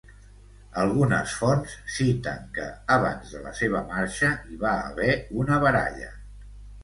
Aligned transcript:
Algunes 0.83 1.33
fonts 1.41 1.73
citen 1.95 2.47
que, 2.55 2.63
abans 2.95 3.35
de 3.37 3.43
la 3.43 3.53
seva 3.61 3.83
marxa, 3.91 4.33
hi 4.49 4.57
va 4.63 4.73
haver 4.89 5.13
una 5.43 5.61
baralla. 5.67 6.11